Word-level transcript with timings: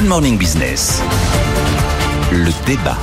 Good 0.00 0.08
Morning 0.08 0.38
Business. 0.38 1.02
Le 2.32 2.50
débat. 2.64 2.96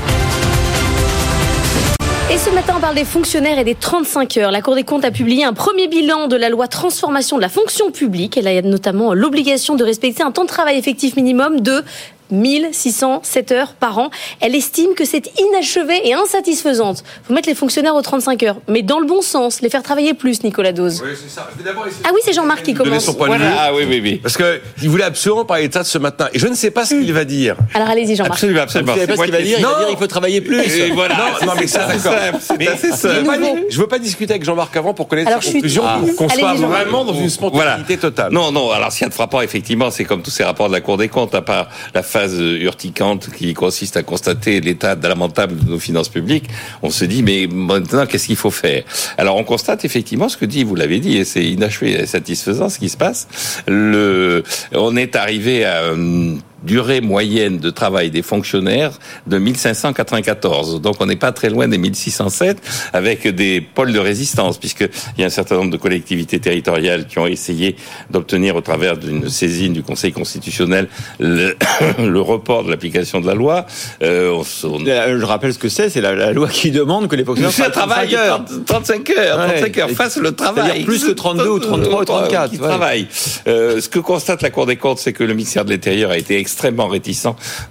Et 2.32 2.40
ce 2.40 2.50
matin, 2.50 2.74
on 2.76 2.80
parle 2.80 2.96
des 2.96 3.06
fonctionnaires 3.06 3.60
et 3.60 3.64
des 3.64 3.76
35 3.76 4.38
heures. 4.38 4.50
La 4.52 4.64
Cour 4.64 4.74
des 4.74 4.84
comptes 4.84 5.06
a 5.06 5.12
publié 5.12 5.44
un 5.44 5.54
premier 5.54 5.88
bilan 5.88 6.28
de 6.28 6.36
la 6.36 6.50
loi 6.50 6.68
transformation 6.68 7.38
de 7.38 7.44
la 7.44 7.50
fonction 7.50 7.92
publique. 7.92 8.36
Elle 8.36 8.48
a 8.48 8.62
notamment 8.64 9.14
l'obligation 9.14 9.76
de 9.76 9.84
respecter 9.84 10.24
un 10.24 10.32
temps 10.32 10.42
de 10.42 10.50
travail 10.50 10.76
effectif 10.80 11.16
minimum 11.16 11.62
de 11.62 11.84
1607 12.32 13.52
heures 13.52 13.74
par 13.74 13.98
an. 14.00 14.10
Elle 14.40 14.56
estime 14.56 14.94
que 14.96 15.06
c'est 15.06 15.32
inachevé 15.40 16.08
et 16.08 16.14
insatisfaisante. 16.14 17.04
Faut 17.28 17.34
mettre 17.34 17.48
les 17.50 17.56
fonctionnaires 17.56 17.96
aux 17.96 18.02
35 18.02 18.44
heures, 18.44 18.58
mais 18.68 18.82
dans 18.82 19.00
le 19.00 19.06
bon 19.06 19.22
sens, 19.22 19.62
les 19.62 19.70
faire 19.70 19.84
travailler 19.84 20.14
plus, 20.14 20.44
Nicolas 20.44 20.72
Dose. 20.72 21.02
Oui, 21.06 21.12
c'est 21.22 21.30
ça. 21.34 21.48
Je 21.58 21.64
Ah 22.04 22.10
oui, 22.14 22.20
c'est 22.24 22.34
Jean-Marc 22.34 22.64
qui 22.64 22.74
commence. 22.74 23.06
son 23.06 23.14
point 23.14 23.30
de 23.30 23.34
vue. 23.34 23.40
Voilà. 23.40 23.56
Ah 23.60 23.74
oui, 23.74 23.84
oui, 23.88 24.00
oui. 24.04 24.16
Parce 24.22 24.38
qu'il 24.38 24.90
voulait 24.90 25.04
absolument 25.04 25.46
parler 25.46 25.68
de 25.68 25.74
ça 25.74 25.84
ce 25.84 25.98
matin. 25.98 26.28
Et 26.34 26.40
je 26.40 26.48
ne 26.48 26.56
sais 26.56 26.72
pas 26.72 26.86
ce 26.86 26.96
qu'il 26.96 27.14
va 27.14 27.26
dire. 27.26 27.56
Alors 27.74 27.90
allez-y, 27.90 28.16
Jean-Marc. 28.16 28.34
Absolument, 28.34 28.62
absolument. 28.62 28.94
Vous 28.94 29.00
savez 29.00 29.08
pas 29.08 29.14
C'est 29.16 29.20
ce 29.20 29.26
qu'il 29.26 29.32
va 29.34 29.42
dire 29.42 29.58
Il 29.60 29.64
va 29.64 29.72
Non. 29.72 29.78
dire 29.80 29.88
il 29.92 29.98
faut 29.98 30.08
travailler 30.08 30.42
plus. 30.42 30.62
Et 30.62 30.92
voilà. 30.92 31.16
Non, 31.16 31.48
non, 31.48 31.54
mais 31.60 31.68
ça, 31.68 31.88
c'est 31.88 31.94
assez 31.98 31.98
je 31.98 32.96
simple. 32.96 33.26
pas-. 33.26 33.38
Je 33.70 33.80
veux 33.80 33.88
pas 33.88 34.00
discuter 34.00 34.34
avec 34.34 34.44
Jean-Marc 34.44 34.76
avant 34.76 34.94
pour 34.94 35.08
connaître 35.08 35.30
Alors, 35.30 35.42
sa 35.42 35.46
je 35.46 35.50
suis- 35.52 35.60
conclusion, 35.60 35.84
Ah. 35.86 36.00
pour 36.00 36.16
qu'on 36.16 36.30
soit 36.30 36.54
vraiment 36.54 37.06
dans 37.06 37.14
une 37.14 37.30
spontanéité 37.30 37.98
totale. 37.98 38.32
Non, 38.32 38.52
non. 38.52 38.72
Alors, 38.72 38.92
ce 38.92 38.98
qu'il 38.98 39.06
y 39.06 39.08
a 39.08 39.10
de 39.10 39.14
frappant, 39.14 39.42
effectivement, 39.42 39.92
c'est 39.92 40.06
comme 40.06 40.22
tous 40.22 40.32
ces 40.32 40.44
rapports 40.44 40.68
de 40.68 40.74
la 40.74 40.82
Cour 40.82 40.98
des 40.98 41.08
comptes, 41.10 41.34
à 41.36 41.42
part 41.42 41.68
la 41.94 42.04
phase 42.18 42.40
urticante 42.40 43.30
qui 43.30 43.54
consiste 43.54 43.96
à 43.96 44.02
constater 44.02 44.60
l'état 44.60 44.96
lamentable 44.96 45.56
de 45.56 45.70
nos 45.70 45.78
finances 45.78 46.10
publiques, 46.10 46.46
on 46.82 46.90
se 46.90 47.06
dit, 47.06 47.22
mais 47.22 47.46
maintenant, 47.46 48.08
qu'est-ce 48.08 48.26
qu'il 48.26 48.36
faut 48.36 48.50
faire? 48.50 48.84
Alors, 49.20 49.36
on 49.38 49.44
constate 49.44 49.86
effectivement 49.86 50.28
ce 50.28 50.36
que 50.36 50.46
dit, 50.46 50.64
vous 50.64 50.74
l'avez 50.74 51.00
dit, 51.00 51.18
et 51.18 51.26
c'est 51.26 51.46
inachevé 51.46 51.92
et 51.92 52.08
satisfaisant 52.08 52.70
ce 52.70 52.80
qui 52.80 52.90
se 52.90 52.98
passe. 52.98 53.28
Le, 53.68 54.44
on 54.74 54.96
est 54.96 55.16
arrivé 55.16 55.64
à 55.64 55.92
une 55.94 56.40
durée 56.64 57.02
moyenne 57.02 57.58
de 57.60 57.70
travail 57.70 58.10
des 58.12 58.22
fonctionnaires 58.22 58.92
de 59.28 59.38
1594. 59.38 60.82
Donc, 60.82 60.96
on 61.00 61.06
n'est 61.06 61.16
pas 61.16 61.32
très 61.32 61.50
loin 61.50 61.68
des 61.68 61.78
1607 61.78 62.58
avec 62.94 63.28
des 63.28 63.62
pôles 63.62 63.94
de 63.94 64.00
résistance, 64.00 64.58
puisqu'il 64.58 64.90
y 65.20 65.24
a 65.24 65.28
un 65.28 65.30
certain 65.30 65.56
nombre 65.56 65.72
de 65.72 65.78
collectivités 65.78 66.40
territoriales 66.40 67.06
qui 67.08 67.20
ont 67.20 67.28
essayé 67.28 67.76
d'obtenir 68.10 68.56
au 68.56 68.62
travers 68.62 68.98
d'une 68.98 69.30
saisine 69.30 69.74
du 69.74 69.84
Conseil 69.84 70.12
constitutionnel 70.12 70.88
le, 71.20 71.56
le 72.00 72.22
report 72.22 72.64
de 72.64 72.72
l'application 72.72 73.22
de 73.22 73.28
la 73.28 73.34
loi. 73.34 73.66
Euh, 74.02 74.32
on 74.32 74.68
on- 74.68 74.86
Euh, 74.88 75.20
Je 75.20 75.26
rappelle 75.26 75.54
ce 75.54 75.60
que 75.60 75.70
c'est, 75.70 75.90
c'est 75.90 76.02
la, 76.02 76.14
la 76.16 76.34
loi 76.34 76.48
qui 76.48 76.72
demande 76.72 77.08
que 77.08 77.16
les 77.16 77.24
fonctionnaires 77.26 77.72
travaillent 77.72 78.08
travaille 78.10 78.10
35 78.10 78.18
heures. 78.20 78.46
30 78.46 78.66
35 78.66 79.10
heures, 79.12 79.38
Ouais. 79.40 79.46
35 79.62 79.78
heures, 79.78 79.90
fasse 79.92 80.18
le 80.18 80.32
travail. 80.32 80.84
Plus 80.84 81.04
que 81.06 81.12
32 81.12 81.48
ou 81.50 81.60
33 81.60 82.02
ou 82.02 82.06
34, 82.06 82.50
Qui 82.52 82.58
ouais. 82.58 82.68
travaille. 82.68 83.08
Euh, 83.48 83.80
ce 83.82 83.90
que 83.90 84.00
constate 84.00 84.42
la 84.42 84.50
Cour 84.50 84.66
des 84.66 84.76
comptes, 84.76 85.00
c'est 85.00 85.14
que 85.14 85.24
le 85.24 85.34
ministère 85.34 85.66
de 85.66 85.72
l'Intérieur 85.72 86.12
a 86.12 86.18
été 86.18 86.40
extrêmement 86.48 86.88
réticent 86.88 87.28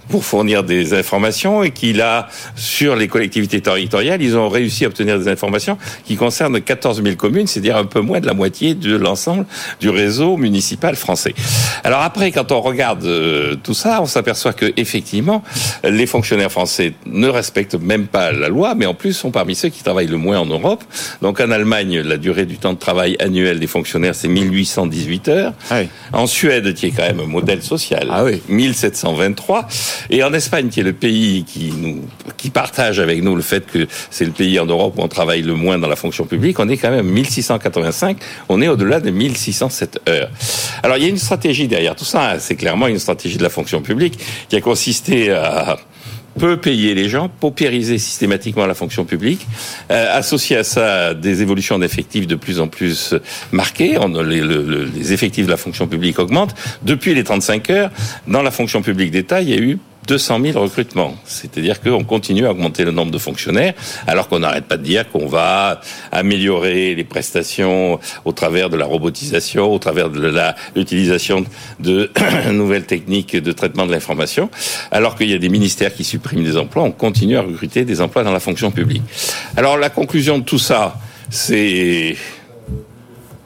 pour 0.07 0.23
fournir 0.23 0.63
des 0.63 0.93
informations 0.93 1.63
et 1.63 1.71
qu'il 1.71 1.99
a, 1.99 2.27
sur 2.55 2.95
les 2.95 3.07
collectivités 3.07 3.59
territoriales, 3.59 4.21
ils 4.21 4.37
ont 4.37 4.49
réussi 4.49 4.85
à 4.85 4.87
obtenir 4.89 5.17
des 5.17 5.27
informations 5.27 5.79
qui 6.05 6.15
concernent 6.15 6.61
14 6.61 7.01
000 7.01 7.15
communes, 7.15 7.47
c'est-à-dire 7.47 7.75
un 7.75 7.85
peu 7.85 8.01
moins 8.01 8.19
de 8.19 8.27
la 8.27 8.35
moitié 8.35 8.75
de 8.75 8.95
l'ensemble 8.95 9.47
du 9.79 9.89
réseau 9.89 10.37
municipal 10.37 10.95
français. 10.95 11.33
Alors 11.83 12.01
après, 12.01 12.31
quand 12.31 12.51
on 12.51 12.61
regarde 12.61 13.03
euh, 13.05 13.55
tout 13.63 13.73
ça, 13.73 13.99
on 13.99 14.05
s'aperçoit 14.05 14.53
que 14.53 14.71
effectivement, 14.77 15.43
les 15.83 16.05
fonctionnaires 16.05 16.51
français 16.51 16.93
ne 17.07 17.27
respectent 17.27 17.81
même 17.81 18.05
pas 18.05 18.31
la 18.31 18.49
loi, 18.49 18.75
mais 18.75 18.85
en 18.85 18.93
plus 18.93 19.13
sont 19.13 19.31
parmi 19.31 19.55
ceux 19.55 19.69
qui 19.69 19.81
travaillent 19.81 20.05
le 20.05 20.17
moins 20.17 20.37
en 20.39 20.45
Europe. 20.45 20.83
Donc 21.23 21.39
en 21.39 21.49
Allemagne, 21.49 21.99
la 22.01 22.17
durée 22.17 22.45
du 22.45 22.59
temps 22.59 22.73
de 22.73 22.79
travail 22.79 23.15
annuel 23.19 23.59
des 23.59 23.67
fonctionnaires, 23.67 24.13
c'est 24.13 24.27
1818 24.27 25.27
heures. 25.29 25.53
Ah 25.71 25.79
oui. 25.81 25.89
En 26.13 26.27
Suède, 26.27 26.75
qui 26.75 26.85
est 26.85 26.91
quand 26.91 27.07
même 27.07 27.21
un 27.21 27.25
modèle 27.25 27.63
social, 27.63 28.07
Ah 28.11 28.23
oui. 28.23 28.41
1723. 28.67 29.67
Et 30.09 30.23
en 30.23 30.33
Espagne, 30.33 30.69
qui 30.69 30.79
est 30.79 30.83
le 30.83 30.93
pays 30.93 31.43
qui 31.45 31.71
nous, 31.71 32.01
qui 32.37 32.49
partage 32.49 32.99
avec 32.99 33.23
nous 33.23 33.35
le 33.35 33.41
fait 33.41 33.65
que 33.65 33.87
c'est 34.09 34.25
le 34.25 34.31
pays 34.31 34.59
en 34.59 34.65
Europe 34.65 34.95
où 34.97 35.01
on 35.01 35.07
travaille 35.07 35.41
le 35.41 35.53
moins 35.53 35.77
dans 35.77 35.87
la 35.87 35.95
fonction 35.95 36.25
publique, 36.25 36.59
on 36.59 36.69
est 36.69 36.77
quand 36.77 36.91
même 36.91 37.07
à 37.07 37.11
1685. 37.11 38.17
On 38.49 38.61
est 38.61 38.67
au-delà 38.67 38.99
de 38.99 39.09
1607 39.11 40.01
heures. 40.09 40.29
Alors, 40.83 40.97
il 40.97 41.03
y 41.03 41.05
a 41.05 41.09
une 41.09 41.17
stratégie 41.17 41.67
derrière 41.67 41.95
tout 41.95 42.05
ça. 42.05 42.31
hein. 42.31 42.37
C'est 42.39 42.55
clairement 42.55 42.87
une 42.87 42.99
stratégie 42.99 43.37
de 43.37 43.43
la 43.43 43.49
fonction 43.49 43.81
publique 43.81 44.19
qui 44.49 44.55
a 44.55 44.61
consisté 44.61 45.31
à 45.31 45.77
peu 46.37 46.57
payer 46.57 46.93
les 46.95 47.09
gens, 47.09 47.29
paupériser 47.29 47.97
systématiquement 47.97 48.65
la 48.65 48.73
fonction 48.73 49.05
publique, 49.05 49.45
euh, 49.91 50.17
associer 50.17 50.57
à 50.57 50.63
ça 50.63 51.13
des 51.13 51.41
évolutions 51.41 51.79
d'effectifs 51.79 52.27
de 52.27 52.35
plus 52.35 52.59
en 52.59 52.67
plus 52.67 53.13
marquées. 53.51 53.97
Les, 54.25 54.41
le- 54.41 54.63
le- 54.63 54.85
les 54.85 55.13
effectifs 55.13 55.45
de 55.45 55.51
la 55.51 55.57
fonction 55.57 55.87
publique 55.87 56.19
augmentent. 56.19 56.55
Depuis 56.83 57.13
les 57.13 57.23
35 57.23 57.69
heures, 57.69 57.91
dans 58.27 58.41
la 58.41 58.51
fonction 58.51 58.81
publique 58.81 59.11
d'État, 59.11 59.41
il 59.41 59.49
y 59.49 59.53
a 59.53 59.57
eu 59.57 59.77
200 60.07 60.39
000 60.41 60.59
recrutements. 60.59 61.15
C'est-à-dire 61.25 61.81
qu'on 61.81 62.03
continue 62.03 62.45
à 62.45 62.51
augmenter 62.51 62.85
le 62.85 62.91
nombre 62.91 63.11
de 63.11 63.17
fonctionnaires, 63.17 63.73
alors 64.07 64.29
qu'on 64.29 64.39
n'arrête 64.39 64.65
pas 64.65 64.77
de 64.77 64.83
dire 64.83 65.09
qu'on 65.09 65.27
va 65.27 65.81
améliorer 66.11 66.95
les 66.95 67.03
prestations 67.03 67.99
au 68.25 68.31
travers 68.31 68.69
de 68.69 68.77
la 68.77 68.85
robotisation, 68.85 69.71
au 69.71 69.79
travers 69.79 70.09
de 70.09 70.31
l'utilisation 70.75 71.43
de 71.79 72.09
nouvelles 72.51 72.85
techniques 72.85 73.35
de 73.35 73.51
traitement 73.51 73.85
de 73.85 73.91
l'information, 73.91 74.49
alors 74.91 75.15
qu'il 75.15 75.29
y 75.29 75.33
a 75.33 75.37
des 75.37 75.49
ministères 75.49 75.93
qui 75.93 76.03
suppriment 76.03 76.43
des 76.43 76.57
emplois, 76.57 76.83
on 76.83 76.91
continue 76.91 77.37
à 77.37 77.41
recruter 77.41 77.83
des 77.83 78.01
emplois 78.01 78.23
dans 78.23 78.33
la 78.33 78.39
fonction 78.39 78.71
publique. 78.71 79.03
Alors 79.57 79.77
la 79.77 79.89
conclusion 79.89 80.39
de 80.39 80.43
tout 80.43 80.59
ça, 80.59 80.99
c'est 81.29 82.15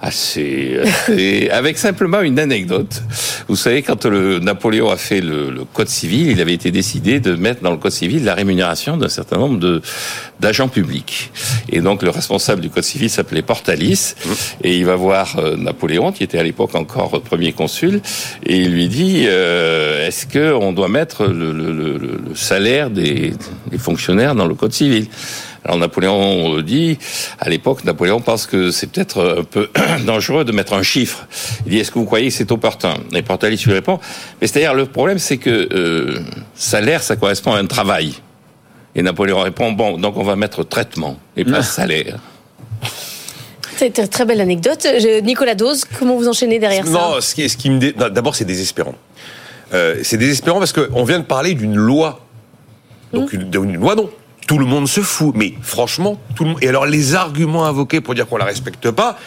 assez, 0.01 0.78
assez- 0.84 1.50
avec 1.51 1.78
simplement 1.78 2.22
une 2.22 2.39
anecdote. 2.39 3.03
Vous 3.47 3.56
savez, 3.56 3.81
quand 3.84 4.06
le 4.06 4.39
Napoléon 4.39 4.89
a 4.89 4.97
fait 4.97 5.22
le, 5.22 5.51
le 5.51 5.63
code 5.63 5.89
civil, 5.89 6.28
il 6.31 6.41
avait 6.41 6.53
été 6.53 6.72
décidé 6.72 7.19
de 7.19 7.35
mettre 7.35 7.62
dans 7.62 7.72
le 7.72 7.78
code 7.78 7.91
civil 7.91 8.23
la 8.23 8.34
rémunération 8.34 8.97
d'un 8.97 9.09
certain 9.09 9.38
nombre 9.38 9.59
de 9.59 9.81
d'agents 10.39 10.69
publics. 10.69 11.29
Et 11.69 11.81
donc 11.81 12.01
le 12.01 12.09
responsable 12.09 12.62
du 12.62 12.69
code 12.72 12.84
civil 12.84 13.12
s'appelait 13.12 13.44
Portalis, 13.44 14.16
et 14.63 14.75
il 14.75 14.85
va 14.85 14.95
voir 14.95 15.38
euh, 15.38 15.56
Napoléon, 15.56 16.12
qui 16.12 16.23
était 16.23 16.39
à 16.39 16.44
l'époque 16.44 16.73
encore 16.73 17.22
premier 17.22 17.53
consul, 17.53 18.01
et 18.44 18.57
il 18.57 18.72
lui 18.73 18.88
dit 18.88 19.25
euh, 19.28 20.07
est-ce 20.07 20.25
que 20.25 20.51
on 20.53 20.73
doit 20.73 20.89
mettre 20.89 21.25
le, 21.28 21.51
le- 21.53 21.72
le- 21.73 21.97
le 21.97 22.35
salaire 22.35 22.89
des, 22.89 23.33
des 23.69 23.78
fonctionnaires 23.78 24.33
dans 24.33 24.47
le 24.47 24.56
code 24.56 24.73
civil? 24.73 25.06
Alors 25.64 25.78
Napoléon 25.78 26.60
dit, 26.62 26.98
à 27.40 27.50
l'époque, 27.50 27.84
Napoléon 27.84 28.20
pense 28.20 28.48
que 28.48 28.72
c'est 28.72 28.88
peut-être 28.88 29.38
un 29.40 29.44
peu 29.44 29.70
dangereux 30.06 30.44
de 30.44 30.52
mettre 30.52 30.74
un 30.74 30.82
chiffre. 30.84 31.28
Il 31.66 31.72
dit, 31.72 31.78
est-ce 31.80 31.92
que 31.92 32.00
vous 32.00 32.06
croyez 32.06 32.28
que 32.30 32.34
c'est 32.34 32.52
opportun? 32.52 32.96
Et 33.14 33.22
Portalis 33.22 33.62
lui 33.66 33.74
répond, 33.74 34.00
mais 34.42 34.48
c'est-à-dire 34.48 34.74
le 34.74 34.88
problème, 34.88 35.20
c'est 35.20 35.38
que 35.38 35.70
euh, 35.72 36.20
salaire, 36.56 37.04
ça 37.04 37.16
correspond 37.16 37.54
à 37.54 37.60
un 37.60 37.68
travail. 37.68 38.14
Et 38.96 39.04
Napoléon 39.04 39.40
répond, 39.42 39.72
bon, 39.72 39.98
donc 39.98 40.18
on 40.18 40.24
va 40.24 40.36
mettre 40.36 40.64
traitement 40.64 41.18
et 41.38 41.46
pas 41.46 41.62
salaire. 41.64 42.18
C'est 43.78 43.98
une 43.98 44.08
très 44.08 44.26
belle 44.26 44.42
anecdote. 44.42 44.86
Nicolas 45.24 45.56
Dose, 45.56 45.86
comment 45.98 46.16
vous 46.16 46.28
enchaînez 46.28 46.60
derrière 46.60 46.86
ça? 46.86 46.92
Non, 46.92 47.22
ce 47.22 47.34
qui, 47.34 47.48
ce 47.50 47.58
qui 47.58 47.70
me 47.70 47.80
dé- 47.80 47.96
non, 47.98 48.10
d'abord 48.10 48.36
c'est 48.36 48.46
désespérant. 48.46 48.96
Euh, 49.74 50.02
c'est 50.04 50.18
désespérant 50.18 50.60
parce 50.60 50.74
qu'on 50.74 51.04
vient 51.04 51.20
de 51.20 51.26
parler 51.26 51.54
d'une 51.54 51.76
loi, 51.76 52.20
donc 53.14 53.32
une, 53.34 53.50
d'une 53.50 53.78
loi 53.78 53.96
dont 53.96 54.10
tout 54.51 54.57
le 54.57 54.66
monde 54.66 54.85
se 54.89 55.00
fout. 55.00 55.34
Mais 55.34 55.53
franchement, 55.62 56.17
tout 56.35 56.44
le 56.44 56.50
monde. 56.50 56.59
Et 56.62 56.67
alors 56.67 56.85
les 56.85 57.16
arguments 57.16 57.66
invoqués 57.66 58.01
pour 58.01 58.13
dire 58.16 58.28
qu'on 58.28 58.35
la 58.35 58.44
respecte 58.44 58.91
pas, 58.91 59.17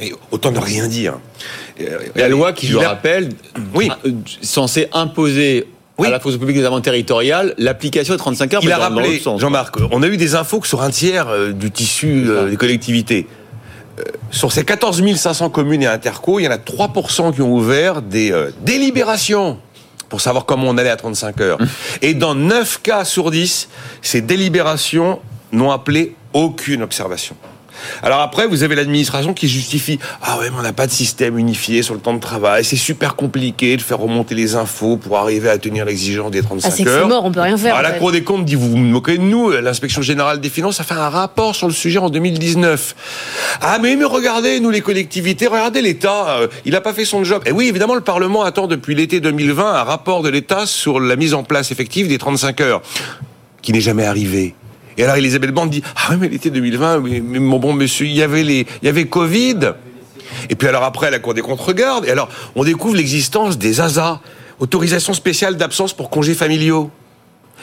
mais 0.00 0.12
autant 0.32 0.50
ne 0.50 0.58
rien 0.58 0.88
dire. 0.88 1.14
Euh, 1.80 1.98
La 2.16 2.28
loi 2.28 2.52
qui, 2.52 2.66
je 2.66 2.72
le 2.72 2.84
rappelle, 2.84 3.28
Oui. 3.72 3.88
euh, 4.04 4.10
censée 4.42 4.88
imposer 4.92 5.68
Oui. 5.96 6.08
à 6.08 6.10
la 6.10 6.18
fonction 6.18 6.40
publique 6.40 6.56
des 6.56 6.64
amendes 6.64 6.82
territoriales 6.82 7.54
l'application 7.56 8.14
des 8.14 8.18
35 8.18 8.54
heures. 8.54 8.60
Il 8.64 8.72
a 8.72 8.78
rappelé. 8.78 9.22
Jean-Marc, 9.38 9.76
on 9.92 10.02
a 10.02 10.08
eu 10.08 10.16
des 10.16 10.34
infos 10.34 10.58
que 10.58 10.66
sur 10.66 10.82
un 10.82 10.90
tiers 10.90 11.28
euh, 11.28 11.52
du 11.52 11.70
tissu 11.70 12.24
euh, 12.26 12.50
des 12.50 12.56
collectivités. 12.56 13.28
euh, 14.00 14.02
Sur 14.32 14.50
ces 14.50 14.64
14 14.64 15.04
500 15.14 15.50
communes 15.50 15.84
et 15.84 15.86
interco, 15.86 16.40
il 16.40 16.46
y 16.46 16.48
en 16.48 16.50
a 16.50 16.56
3% 16.58 17.32
qui 17.32 17.42
ont 17.42 17.52
ouvert 17.54 18.02
des 18.02 18.34
délibérations 18.62 19.58
pour 20.14 20.20
savoir 20.20 20.44
comment 20.44 20.68
on 20.68 20.78
allait 20.78 20.90
à 20.90 20.96
35 20.96 21.40
heures. 21.40 21.58
Et 22.00 22.14
dans 22.14 22.36
9 22.36 22.82
cas 22.82 23.04
sur 23.04 23.32
10, 23.32 23.68
ces 24.00 24.20
délibérations 24.20 25.18
n'ont 25.50 25.72
appelé 25.72 26.14
aucune 26.32 26.82
observation. 26.82 27.34
Alors 28.02 28.20
après, 28.20 28.46
vous 28.46 28.62
avez 28.62 28.74
l'administration 28.74 29.34
qui 29.34 29.48
justifie 29.48 29.98
ah 30.22 30.38
ouais, 30.38 30.50
mais 30.50 30.56
on 30.58 30.62
n'a 30.62 30.72
pas 30.72 30.86
de 30.86 30.92
système 30.92 31.38
unifié 31.38 31.82
sur 31.82 31.94
le 31.94 32.00
temps 32.00 32.14
de 32.14 32.20
travail, 32.20 32.64
c'est 32.64 32.76
super 32.76 33.16
compliqué 33.16 33.76
de 33.76 33.82
faire 33.82 33.98
remonter 33.98 34.34
les 34.34 34.56
infos 34.56 34.96
pour 34.96 35.18
arriver 35.18 35.48
à 35.48 35.58
tenir 35.58 35.84
l'exigence 35.84 36.30
des 36.30 36.42
35 36.42 36.68
Ah, 36.68 36.88
heures. 36.90 37.02
c'est 37.02 37.08
mort, 37.08 37.24
on 37.24 37.32
peut 37.32 37.40
rien 37.40 37.56
faire. 37.56 37.74
Ah, 37.76 37.80
en 37.80 37.82
la. 37.82 37.90
Cour 37.92 38.12
des 38.12 38.22
comptes 38.24 38.44
dit, 38.44 38.54
vous 38.56 38.70
vous 38.70 38.76
moquez 38.76 39.18
de 39.18 39.22
nous, 39.22 39.50
l'inspection 39.50 40.02
générale 40.02 40.40
des 40.40 40.48
finances 40.50 40.80
a 40.80 40.84
fait 40.84 40.94
un 40.94 41.08
rapport 41.08 41.54
sur 41.54 41.66
le 41.68 41.72
sujet 41.72 41.98
en 41.98 42.10
2019. 42.10 42.94
Ah 43.60 43.78
mais, 43.80 43.96
mais 43.96 44.04
regardez, 44.04 44.60
nous 44.60 44.70
les 44.70 44.80
collectivités, 44.80 45.46
regardez 45.46 45.80
l'État, 45.82 46.38
euh, 46.38 46.48
il 46.64 46.72
n'a 46.72 46.80
pas 46.80 46.92
fait 46.92 47.04
son 47.04 47.22
job. 47.24 47.42
Et 47.46 47.52
oui, 47.52 47.68
évidemment, 47.68 47.94
le 47.94 48.00
Parlement 48.00 48.42
attend 48.42 48.66
depuis 48.66 48.94
l'été 48.94 49.20
2020 49.20 49.64
un 49.74 49.84
rapport 49.84 50.22
de 50.22 50.28
l'État 50.28 50.66
sur 50.66 51.00
la 51.00 51.16
mise 51.16 51.34
en 51.34 51.42
place 51.44 51.70
effective 51.70 52.08
des 52.08 52.18
35 52.18 52.60
heures, 52.60 52.82
qui 53.62 53.72
n'est 53.72 53.80
jamais 53.80 54.04
arrivé. 54.04 54.54
Et 54.96 55.04
alors 55.04 55.16
Elisabeth 55.16 55.50
Borne 55.50 55.70
dit, 55.70 55.82
ah 55.96 56.08
oui, 56.10 56.16
mais 56.20 56.28
l'été 56.28 56.50
2020, 56.50 57.00
mais, 57.00 57.20
mon 57.20 57.58
bon 57.58 57.72
monsieur, 57.72 58.06
il 58.06 58.12
y 58.12 58.22
avait 58.22 58.42
les, 58.42 58.66
il 58.82 58.86
y 58.86 58.88
avait 58.88 59.06
Covid. 59.06 59.72
Et 60.50 60.54
puis 60.54 60.68
alors 60.68 60.84
après, 60.84 61.10
la 61.10 61.18
Cour 61.18 61.34
des 61.34 61.42
comptes 61.42 61.60
regarde, 61.60 62.04
et 62.06 62.10
alors 62.10 62.28
on 62.54 62.64
découvre 62.64 62.96
l'existence 62.96 63.58
des 63.58 63.80
ASA. 63.80 64.20
autorisation 64.60 65.14
spéciale 65.14 65.56
d'absence 65.56 65.92
pour 65.92 66.10
congés 66.10 66.34
familiaux. 66.34 66.90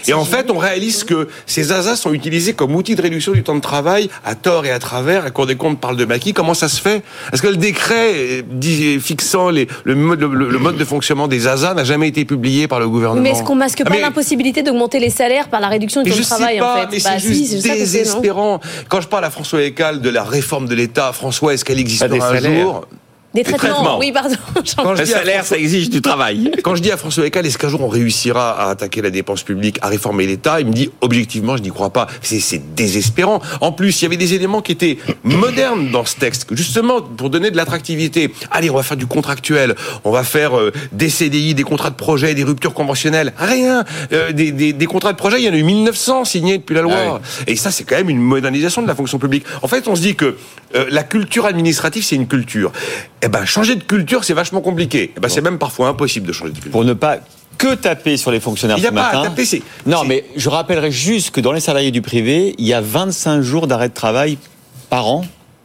Et 0.08 0.14
en 0.14 0.26
fait, 0.26 0.50
on 0.52 0.58
réalise 0.58 1.04
que 1.04 1.28
ces 1.46 1.72
ASA 1.72 1.96
sont 1.96 2.14
utilisés 2.14 2.54
comme 2.54 2.76
outil 2.76 2.96
de 2.96 3.02
réduction 3.02 3.32
du 3.34 3.44
temps 3.44 3.56
de 3.56 3.62
travail 3.62 4.10
à 4.26 4.36
tort 4.36 4.66
et 4.66 4.72
à 4.72 4.80
travers. 4.80 5.24
La 5.24 5.32
Cour 5.32 5.46
des 5.48 5.56
comptes 5.56 5.80
parle 5.80 5.98
de 5.98 6.06
maquis. 6.06 6.34
Comment 6.34 6.54
ça 6.54 6.68
se 6.70 6.82
fait? 6.82 7.04
Est-ce 7.34 7.42
que 7.42 7.48
le 7.48 7.58
décret 7.58 8.44
euh, 8.44 9.00
fixant 9.00 9.50
les- 9.50 9.68
le, 9.84 9.96
mode, 9.96 10.22
le- 10.22 10.50
le 10.50 10.60
mode 10.60 10.78
de 10.78 10.86
fonctionnement 10.86 11.28
des 11.28 11.48
ASA 11.48 11.74
n'a 11.74 11.84
jamais 11.84 12.08
été 12.08 12.26
publié 12.26 12.68
par 12.68 12.80
le 12.80 12.88
gouvernement? 12.90 13.22
Mais 13.22 13.32
est-ce 13.32 13.44
qu'on 13.44 13.56
masque 13.56 13.82
Ah, 13.86 13.90
pas 13.90 13.98
l'impossibilité 14.00 14.64
d'augmenter 14.64 15.00
les 15.00 15.10
salaires 15.10 15.50
par 15.50 15.60
la 15.60 15.68
réduction 15.68 16.02
du 16.04 16.12
temps 16.12 16.18
de 16.18 16.22
travail 16.24 16.60
pas, 16.60 16.74
en 16.74 16.82
fait? 16.82 16.88
mais 16.92 17.00
Bah, 17.04 17.10
c'est 17.20 17.34
si, 17.34 17.48
juste 17.48 17.68
non? 17.68 17.74
désespérant. 17.74 18.60
Quand 18.90 19.02
je 19.02 19.08
parle 19.08 19.26
à 19.26 19.30
François 19.30 19.62
Ecal 19.64 20.02
de 20.02 20.10
la 20.10 20.24
réforme 20.24 20.68
de 20.68 20.76
l'État, 20.76 21.12
François, 21.14 21.54
est-ce 21.54 21.66
qu'elle 21.66 21.80
existera 21.80 22.10
un 22.16 22.20
salaires. 22.36 22.62
jour? 22.64 22.86
Des 23.34 23.44
traitements. 23.44 23.58
traitements. 23.74 24.00
Oui, 24.00 24.12
pardon. 24.12 24.36
Quand 24.78 24.96
je 24.96 25.02
Le 25.02 25.06
salaire, 25.06 25.36
François- 25.46 25.56
ça 25.56 25.58
exige 25.58 25.90
du 25.90 26.02
travail. 26.02 26.52
Quand 26.64 26.76
je 26.76 26.82
dis 26.82 26.92
à 26.92 26.98
François 26.98 27.26
Ecal, 27.26 27.46
est-ce 27.46 27.58
qu'un 27.58 27.70
jour 27.70 27.82
on 27.82 27.88
réussira 27.88 28.52
à 28.62 28.70
attaquer 28.72 29.02
la 29.02 29.10
dépense 29.10 29.44
publique, 29.44 29.80
à 29.82 29.88
réformer 29.88 30.26
l'État 30.28 30.60
Il 30.60 30.68
me 30.68 30.74
dit, 30.74 30.90
objectivement, 31.00 31.56
je 31.56 31.62
n'y 31.62 31.70
crois 31.70 31.92
pas. 31.92 32.08
C'est- 32.22 32.42
désespérant. 32.76 33.42
En 33.62 33.72
plus, 33.72 34.02
il 34.02 34.04
y 34.04 34.08
avait 34.08 34.18
des 34.18 34.34
éléments 34.34 34.62
qui 34.62 34.74
étaient 34.74 34.98
modernes 35.24 35.92
dans 35.92 36.04
ce 36.06 36.16
texte, 36.18 36.48
justement 36.52 37.02
pour 37.02 37.30
donner 37.30 37.52
de 37.52 37.56
l'attractivité. 37.58 38.34
Allez, 38.52 38.70
on 38.70 38.76
va 38.76 38.84
faire 38.84 38.98
du 38.98 39.08
contractuel, 39.08 39.76
on 40.04 40.12
va 40.12 40.24
faire 40.24 40.58
euh, 40.58 40.72
des 40.92 41.10
CDI, 41.10 41.54
des 41.56 41.64
contrats 41.64 41.90
de 41.90 41.96
projet, 41.96 42.34
des 42.34 42.44
ruptures 42.44 42.74
conventionnelles. 42.74 43.34
Rien. 43.38 43.86
Euh, 44.12 44.32
des, 44.34 44.52
des- 44.52 44.74
des 44.74 44.86
contrats 44.86 45.14
de 45.14 45.18
projet, 45.18 45.40
il 45.40 45.46
y 45.46 45.50
en 45.50 45.54
a 45.54 45.58
eu 45.58 45.64
1900 45.64 46.26
signés 46.26 46.58
depuis 46.58 46.74
la 46.76 46.82
loi. 46.82 47.22
Et 47.48 47.56
ça, 47.56 47.72
c'est 47.72 47.84
quand 47.86 47.96
même 47.96 48.10
une 48.10 48.20
modernisation 48.22 48.82
de 48.82 48.88
la 48.88 48.96
fonction 48.96 49.20
publique. 49.20 49.46
En 49.62 49.68
fait, 49.68 49.88
on 49.88 49.96
se 49.96 50.02
dit 50.02 50.16
que 50.16 50.36
euh, 50.76 50.86
la 50.90 51.04
culture 51.04 51.46
administrative, 51.46 52.04
c'est 52.04 52.16
une 52.16 52.28
culture. 52.28 52.72
Eh 53.24 53.28
ben, 53.28 53.46
changer 53.46 53.76
de 53.76 53.84
culture, 53.84 54.24
c'est 54.24 54.34
vachement 54.34 54.62
compliqué. 54.62 55.12
Eh 55.16 55.20
ben, 55.20 55.30
c'est 55.30 55.42
même 55.42 55.58
parfois 55.60 55.88
impossible 55.90 56.28
de 56.28 56.34
changer 56.34 56.52
de 56.52 56.56
culture. 56.56 56.72
Pour 56.72 56.84
ne 56.86 56.94
pas 56.94 57.18
que 57.58 57.76
taper 57.76 58.18
sur 58.18 58.32
les 58.32 58.40
fonctionnaires 58.40 58.78
Il 58.78 58.82
n'y 58.82 58.88
a 58.88 58.90
ce 58.90 58.96
pas 58.96 59.02
à 59.04 59.14
matin. 59.18 59.30
taper, 59.30 59.46
c'est- 59.46 59.62
Non, 59.86 60.00
c'est- 60.02 60.08
mais 60.08 60.26
je 60.36 60.50
rappellerai 60.50 60.92
juste 60.92 61.30
que 61.32 61.42
dans 61.42 61.52
les 61.52 61.60
salariés 61.60 61.92
du 61.92 62.02
privé, 62.02 62.56
il 62.58 62.66
y 62.66 62.74
a 62.74 62.82
25 62.82 63.42
jours 63.42 63.68
d'arrêt 63.68 63.90
de 63.90 63.94
travail 63.94 64.38
par 64.90 65.08
an 65.08 65.24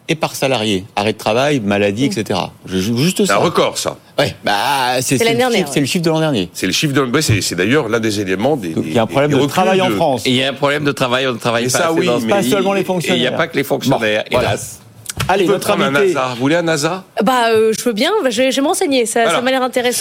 et 0.08 0.14
par 0.14 0.34
salarié. 0.36 0.84
Arrêt 0.96 1.14
de 1.14 1.18
travail, 1.18 1.60
maladie, 1.60 2.04
etc. 2.04 2.38
Je- 2.66 2.76
Juste 2.78 3.16
C'est 3.24 3.32
un 3.32 3.36
ça. 3.36 3.36
record, 3.38 3.78
ça. 3.78 3.96
Ouais, 4.18 4.36
bah, 4.44 5.00
c'est 5.00 5.14
le, 5.18 5.24
dernière, 5.24 5.50
chiffre- 5.50 5.64
ouais. 5.66 5.70
c'est 5.72 5.80
le 5.80 5.86
chiffre 5.86 6.04
de 6.04 6.10
l'an 6.10 6.20
dernier. 6.20 6.50
C'est 6.52 6.66
le 6.66 6.72
chiffre 6.72 6.92
de. 6.92 7.00
ouais, 7.00 7.22
c'est 7.22 7.40
c'est 7.40 7.54
d'ailleurs 7.54 7.88
l'un 7.88 8.00
des 8.00 8.20
éléments 8.20 8.56
des. 8.56 8.74
Il 8.76 8.92
y 8.92 8.98
a 8.98 9.02
un 9.02 9.06
problème 9.06 9.30
de 9.40 9.46
travail 9.46 9.80
en 9.80 9.90
France. 9.90 10.26
Et 10.26 10.30
il 10.30 10.36
y 10.36 10.42
a 10.44 10.50
un 10.50 10.52
problème 10.54 10.84
de 10.84 10.92
travail, 10.92 11.26
on 11.26 11.32
ne 11.32 11.38
travaille 11.38 11.64
Et 11.64 11.70
pas 11.70 11.78
ça, 11.78 11.88
assez 11.88 11.98
oui, 11.98 12.10
mais- 12.22 12.28
Pas 12.28 12.42
seulement 12.42 12.74
les 12.74 12.82
Et 12.82 12.82
il 12.82 12.84
n'y 12.84 12.90
a 12.90 12.92
fonctionnaires. 12.92 13.36
pas 13.36 13.46
que 13.48 13.56
les 13.56 13.64
fonctionnaires, 13.64 14.24
Bon, 14.30 14.38
voilà. 14.38 14.56
Allez, 15.28 15.46
notre 15.46 15.70
un 15.72 15.80
invité. 15.80 16.14
NASA. 16.14 16.28
Vous 16.34 16.40
voulez 16.40 16.56
un 16.56 16.62
NASA 16.62 17.04
Bah, 17.22 17.50
euh, 17.50 17.72
je 17.76 17.84
veux 17.84 17.92
bien. 17.92 18.10
Je 18.28 18.42
vais, 18.42 18.50
je 18.50 18.56
vais 18.56 18.62
me 18.62 18.68
renseigner. 18.68 19.06
Ça, 19.06 19.28
ça 19.30 19.40
m'a 19.40 19.50
l'air 19.50 19.62
intéressant. 19.62 19.94